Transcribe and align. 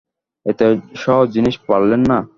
এত 0.45 0.61
সহজ 0.95 1.27
জিনিস 1.35 1.55
পারলেন 1.67 2.01
না। 2.11 2.17